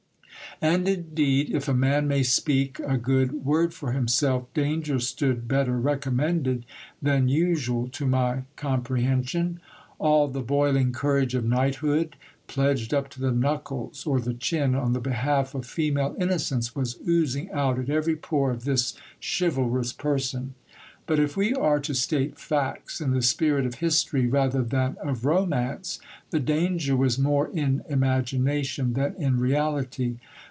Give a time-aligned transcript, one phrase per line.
[0.63, 5.79] And indeed, if a man may speak a good word for himself, danger stood better
[5.79, 6.67] recommended
[7.01, 9.25] than usual to my compre GIL BLAS.
[9.25, 9.59] hension;
[9.99, 14.93] a'l the boiling courage of knighthood, pledged up to the knuckles or the chin on
[14.93, 20.53] the behalf of female innocence, was oozing out at every pore of this chivalrous person.
[21.07, 25.25] But, if we are to state facts in the spirit of history rather than of
[25.25, 25.99] romance,
[26.29, 30.17] the danger was more in imagination than in reality.